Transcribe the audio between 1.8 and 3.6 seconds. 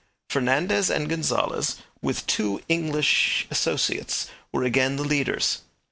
with two English